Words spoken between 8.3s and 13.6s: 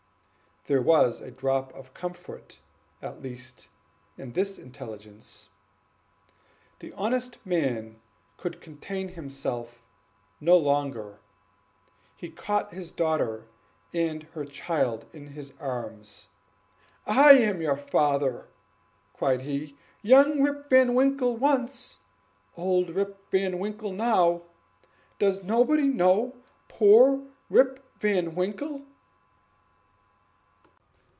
could contain himself no longer. He caught his daughter